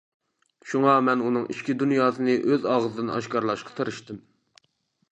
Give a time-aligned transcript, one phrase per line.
[0.71, 4.23] شۇڭا مەن ئۇنىڭ ئىچكى دۇنياسىنى ئۆز ئاغزىدىن ئاشكارىلاشقا تىرىشتىم.